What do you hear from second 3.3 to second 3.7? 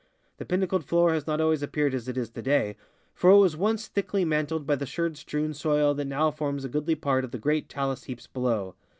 was